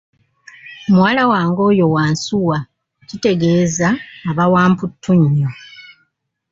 Muwala 0.93 1.23
wange 1.31 1.61
oyo 1.69 1.85
wansuwa 1.93 2.57
kitegeeza 3.07 3.89
aba 4.29 4.45
wa 4.53 4.63
mputtu 4.71 5.11
nnyo 5.21 5.49